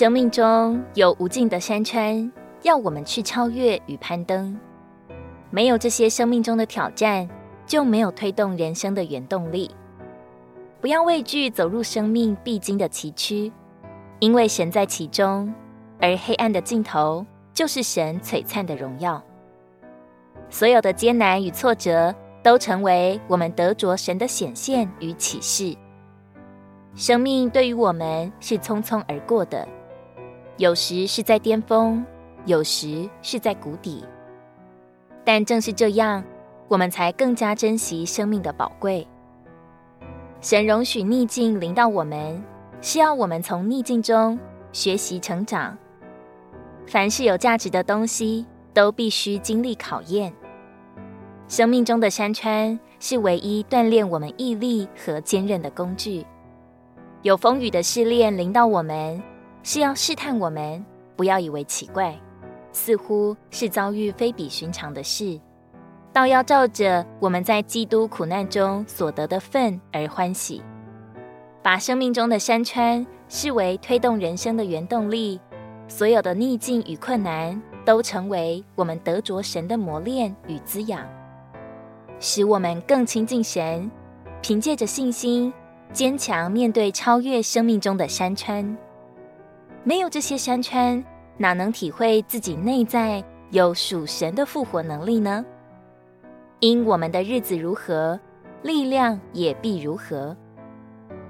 [0.00, 2.32] 生命中有无尽的山川，
[2.62, 4.58] 要我们去超越与攀登。
[5.50, 7.28] 没有这些生命中的挑战，
[7.66, 9.70] 就没有推动人生的原动力。
[10.80, 13.52] 不要畏惧走入生命必经的崎岖，
[14.20, 15.52] 因为神在其中，
[16.00, 19.22] 而黑暗的尽头就是神璀璨的荣耀。
[20.48, 25.76] 所有的艰难与挫折，都成为我们得着神的显现与启示。
[26.94, 29.68] 生命对于我们是匆匆而过的，
[30.60, 32.04] 有时是在巅峰，
[32.44, 34.04] 有时是在谷底。
[35.24, 36.22] 但正是这样，
[36.68, 39.08] 我们才更加珍惜生命的宝贵。
[40.42, 42.44] 神容许逆境临到我们，
[42.82, 44.38] 是要我们从逆境中
[44.70, 45.78] 学习成长。
[46.86, 50.30] 凡是有价值的东西，都必须经历考验。
[51.48, 56.26] 生命中的山川是唯一锻炼我们毅力和坚韧的工具。
[57.22, 59.22] 有风雨的试炼临到我们，
[59.62, 60.84] 是要试探我们，
[61.16, 62.14] 不要以为奇怪。
[62.72, 65.40] 似乎是遭遇非比寻常的事，
[66.12, 70.62] 倒要照着我们在基督苦难中所得的份而欢喜，
[71.62, 75.40] 把生命中的山川视为推动人生的原动力。
[75.88, 81.04] 所有的逆境与困难都成为我们得着神的磨练与滋养，
[82.20, 83.90] 使我们更亲近神，
[84.40, 85.52] 凭借着信心
[85.92, 88.78] 坚强面对超越生命中的山川。
[89.82, 91.02] 没有这些山川，
[91.38, 95.44] 哪能体会自己内在有属神的复活能力呢？
[96.60, 98.20] 因我们的日子如何，
[98.62, 100.36] 力量也必如何。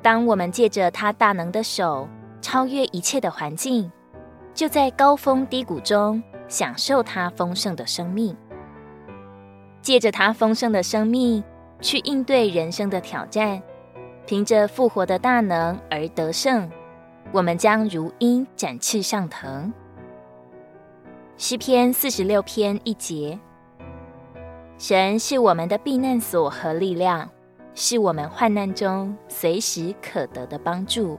[0.00, 2.08] 当我们借着他大能的手
[2.40, 3.92] 超越一切的环境，
[4.54, 8.34] 就在高峰低谷中享受他丰盛的生命。
[9.82, 11.44] 借着他丰盛的生命
[11.80, 13.62] 去应对人生的挑战，
[14.26, 16.70] 凭着复活的大能而得胜，
[17.30, 19.72] 我们将如鹰展翅上腾。
[21.36, 23.38] 诗篇四十六篇一节：
[24.78, 27.28] 神是我们的避难所和力量，
[27.74, 31.18] 是我们患难中随时可得的帮助。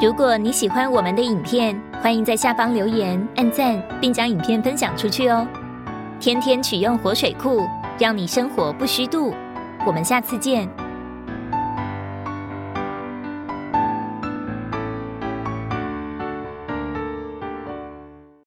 [0.00, 5.46] 如果你喜欢我们的影片，欢迎在下方留言、按赞，并将影片分享出去哦。
[6.20, 7.66] 天天取用活水库，
[7.98, 9.32] 让你生活不虚度。
[9.86, 10.68] 我们下次见。